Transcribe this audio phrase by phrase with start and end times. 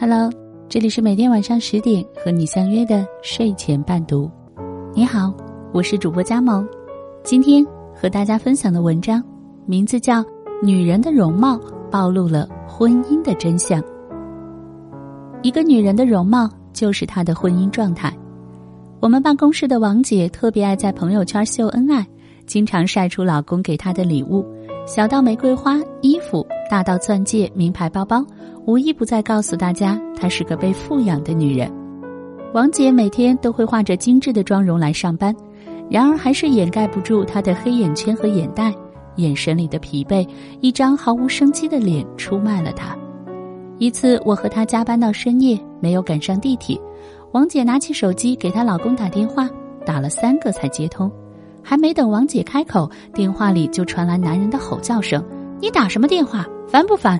[0.00, 0.30] Hello，
[0.66, 4.30] 这里是每天晚上十点和你相约的睡前伴读。
[4.94, 5.30] 你好，
[5.74, 6.66] 我是主播佳萌。
[7.22, 7.62] 今天
[7.94, 9.22] 和大家分享的文章
[9.66, 10.22] 名字叫
[10.62, 11.60] 《女人的容貌
[11.90, 13.78] 暴露了婚姻的真相》。
[15.42, 18.10] 一个女人的容貌就是她的婚姻状态。
[19.00, 22.06] 我们办公室的王姐特别爱在朋友圈秀恩爱，
[22.46, 24.46] 经常晒出老公给她的礼物，
[24.86, 28.24] 小到玫瑰花、衣服，大到钻戒、名牌包包。
[28.66, 31.70] 无一不在告诉大家，她是个被富养的女人。
[32.52, 35.34] 王姐每天都会化着精致的妆容来上班，
[35.88, 38.72] 然而还是掩盖不住她的黑眼圈和眼袋，
[39.16, 40.26] 眼神里的疲惫，
[40.60, 42.96] 一张毫无生机的脸出卖了她。
[43.78, 46.78] 一次，我和她加班到深夜，没有赶上地铁，
[47.32, 49.48] 王姐拿起手机给她老公打电话，
[49.86, 51.10] 打了三个才接通，
[51.62, 55.24] 还没等王姐开口，电话里就传来男人的吼叫声
[55.62, 56.46] ：“你打什么电话？
[56.68, 57.18] 烦不烦？”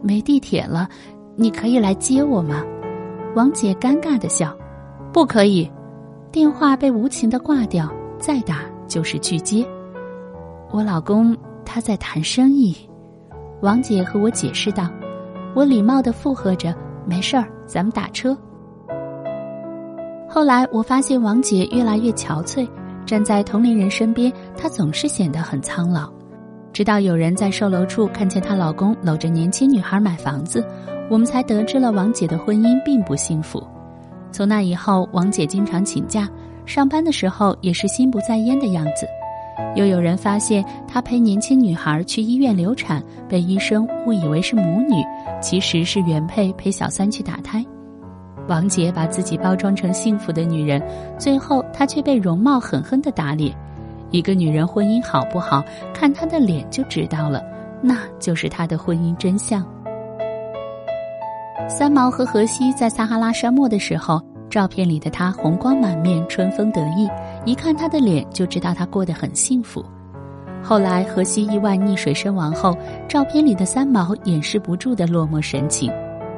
[0.00, 0.88] 没地铁了，
[1.36, 2.64] 你可以来接我吗？
[3.34, 4.56] 王姐尴尬的笑，
[5.12, 5.70] 不可以。
[6.30, 9.66] 电话被无情的挂掉，再打就是拒接。
[10.70, 12.76] 我老公他在谈生意。
[13.62, 14.88] 王姐和我解释道，
[15.54, 16.74] 我礼貌的附和着，
[17.06, 18.36] 没事儿，咱们打车。
[20.28, 22.68] 后来我发现王姐越来越憔悴，
[23.06, 26.12] 站在同龄人身边，她总是显得很苍老。
[26.72, 30.64] 直到有人在售楼处看见她老公搂着年轻女孩买房子，
[31.10, 33.62] 我们才得知了王姐的婚姻并不幸福。
[34.30, 36.28] 从那以后，王姐经常请假，
[36.66, 39.06] 上班的时候也是心不在焉的样子。
[39.74, 45.02] 又有人发现她陪年轻女孩去医院流产，被医生误以为是母女，
[45.40, 47.64] 其实是原配陪小三去打胎。
[48.46, 50.80] 王姐把自己包装成幸福的女人，
[51.18, 53.52] 最后她却被容貌狠狠的打脸。
[54.10, 57.42] 一个女人婚姻好不好，看她的脸就知道了，
[57.82, 59.66] 那就是她的婚姻真相。
[61.68, 67.06] 三毛和荷西在撒哈拉沙漠的时候，照片里的她红光满面、春风得意，
[67.44, 69.84] 一看她的脸就知道她过得很幸福。
[70.62, 75.92] 后来荷西意外溺水身亡后，照片里的三毛掩饰不住的落寞神情，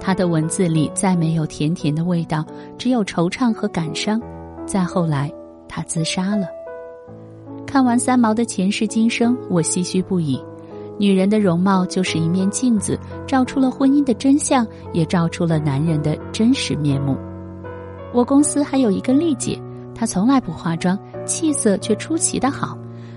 [0.00, 2.44] 她的文字里再没有甜甜的味道，
[2.76, 4.20] 只有惆怅和感伤。
[4.66, 5.30] 再后来，
[5.68, 6.46] 她自杀了。
[7.72, 10.38] 看完三毛的前世今生，我唏嘘不已。
[10.98, 17.16] 女人的容貌就是一面镜子，照出了婚姻的真相，也照出了男人的真实面目。
[18.12, 19.58] 我公司还有一个丽姐，
[19.94, 22.76] 她从来不化妆，气色却出奇的好。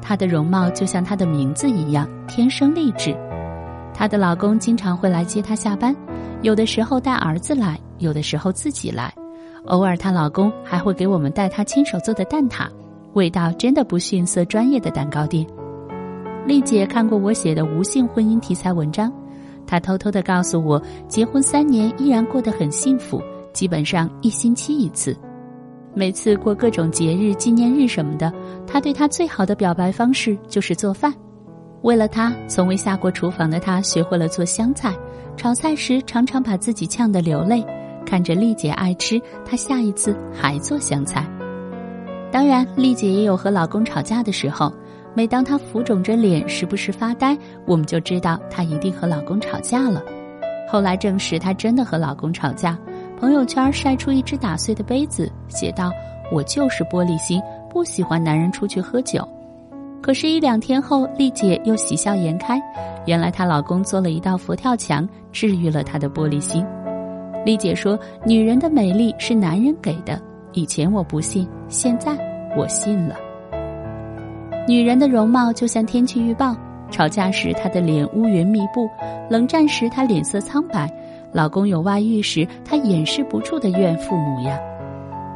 [0.00, 3.16] 她的容貌就像她的名字一样，天生丽质。
[3.92, 5.92] 她的老公经常会来接她下班，
[6.42, 9.12] 有的时候带儿子来，有的时候自己来。
[9.64, 12.68] 偶尔她老公还会给我们带她亲手做的蛋挞。
[13.16, 15.44] 味道真的不逊色专业的蛋糕店。
[16.46, 19.10] 丽姐看过我写的无性婚姻题材文章，
[19.66, 23.18] 她偷偷的告诉我，结婚三年依然过得很幸福，
[23.54, 25.16] 基本上一星期一次。
[25.94, 28.30] 每次过各种节日、纪念日什么的，
[28.66, 31.10] 她对她最好的表白方式就是做饭。
[31.80, 34.94] 为了她，从未下过厨房的她学会了做香菜，
[35.38, 37.64] 炒菜时常常把自己呛得流泪。
[38.04, 41.26] 看着丽姐爱吃，她下一次还做香菜。
[42.30, 44.72] 当然，丽姐也有和老公吵架的时候。
[45.14, 50.02] 每当她浮肿着脸，时不时发呆，我们就知道她一定和老公吵架了。
[50.68, 52.78] 后来证实，她真的和老公吵架。
[53.18, 55.90] 朋友圈晒出一只打碎的杯子，写道
[56.30, 59.26] ：“我就是玻璃心，不喜欢男人出去喝酒。”
[60.02, 62.60] 可是，一两天后，丽姐又喜笑颜开。
[63.06, 66.62] 原来她老公做了一道佛跳墙，治愈了她的玻璃心。
[67.42, 70.20] 丽姐说：“女人的美丽是男人给的。”
[70.56, 72.16] 以前我不信，现在
[72.56, 73.14] 我信了。
[74.66, 76.56] 女人的容貌就像天气预报，
[76.90, 78.88] 吵架时她的脸乌云密布，
[79.28, 80.90] 冷战时她脸色苍白，
[81.30, 84.58] 老公有外遇时她掩饰不住的怨妇模样。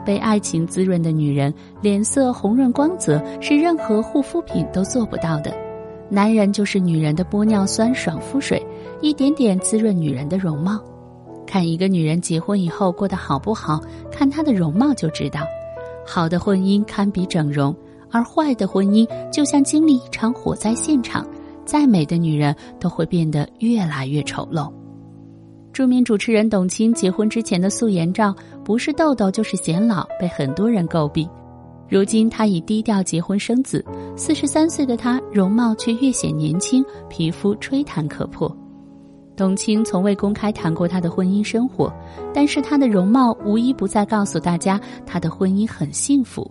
[0.07, 5.53] 被爱情滋润的女人，脸色红润光泽，是任何护肤品都做不到的。
[6.09, 8.67] 男人就是女人的玻尿酸爽肤水，
[9.03, 10.81] 一点点滋润女人的容貌。
[11.51, 15.41] 看一个女人结婚以后过得好不好，看她的容貌就知道。
[16.07, 17.75] 好的婚姻堪比整容，
[18.09, 21.27] 而坏的婚姻就像经历一场火灾现场，
[21.65, 24.73] 再美的女人都会变得越来越丑陋。
[25.73, 28.33] 著名主持人董卿结婚之前的素颜照，
[28.65, 31.29] 不是痘痘就是显老，被很多人诟病。
[31.89, 33.85] 如今她已低调结婚生子，
[34.17, 38.57] 四十三岁的她容貌却越显年轻，皮肤吹弹可破。
[39.41, 41.91] 董卿从未公开谈过她的婚姻生活，
[42.35, 46.49] 但是她的容貌无一不在告诉大家，她的婚姻很幸福。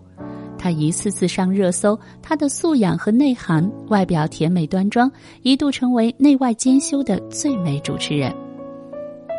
[0.58, 5.08] 她一次次上热搜，她的素养和内涵，外表甜美端庄，
[5.42, 8.34] 一度成为内外兼修的最美主持人。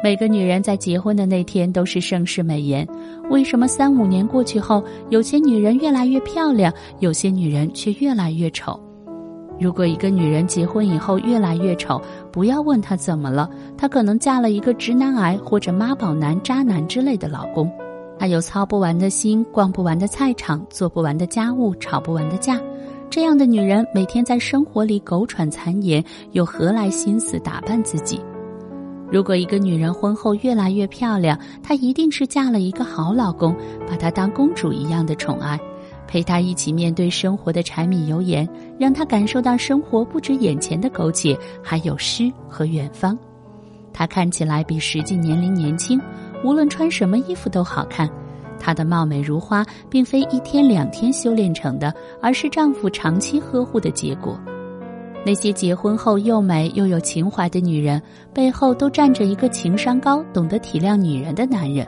[0.02, 2.88] 每个女人在结婚的那天都是盛世美颜，
[3.30, 8.80] 为什么三五年过去后，有些女人越来越漂亮，有些女人却越来越丑？
[9.62, 13.48] 如果一个女人结婚以后越来越丑，不要问她怎么了，
[13.78, 17.72] 她可能嫁了一个直男癌或者妈宝男、渣男之类的老公。
[18.18, 22.60] 她有操不完的心，逛不完的菜场，做不完的家务，吵不完的架。
[23.08, 28.20] 这样的女人每天在生活里苟喘残言，又何来心思打扮自己？
[29.12, 33.56] 如果一个女人婚后越来越漂亮，她一定是嫁了一个好老公，
[33.88, 35.60] 把她当公主一样的宠爱，
[36.12, 38.46] 陪她一起面对生活的柴米油盐，
[38.78, 43.18] 让她感受到生活不止眼前的苟且，还有诗和远方。
[43.94, 46.02] 她看起来比实际年龄年轻，
[46.44, 48.10] 无论穿什么衣服都好看。
[48.60, 54.38] 她的貌美如花，并非一天两天修炼成的，而是丈夫长期呵护的结果。
[55.26, 58.02] 那些结婚后又美又有情怀的女人，
[58.34, 61.86] 背后都站着一个情商高、懂得体谅女人的男人；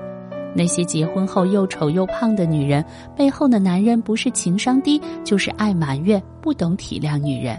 [0.55, 2.83] 那些结婚后又丑又胖的女人，
[3.15, 7.57] 背后的男人不是情商低，就是爱埋怨、不懂体谅女人。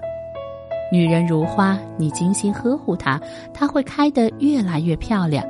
[0.92, 3.20] 女人如花，你精心呵护她，
[3.52, 5.44] 她会开得越来越漂亮；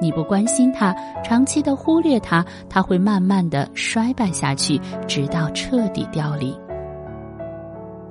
[0.00, 0.92] 你不关心她，
[1.22, 6.52] 长期的忽略她，她会慢慢的衰败下去，直到彻底凋零。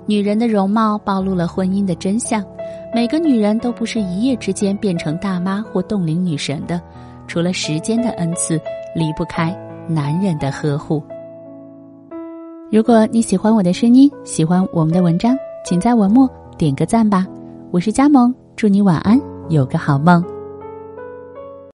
[0.06, 2.42] 女人的容貌暴露了婚姻的真相，
[2.96, 6.82] 每个女人都不是一夜之间变成大妈或冻龄女神的，
[7.28, 8.60] 除了时间的恩赐，
[8.96, 9.56] 离不开
[9.88, 11.04] 男人的呵护。
[12.72, 17.26] 如果你喜欢我的声音，喜欢我们的文章，请在文末点个赞吧。
[17.72, 19.20] 我是佳萌，祝你晚安，
[19.50, 20.37] 有个好梦。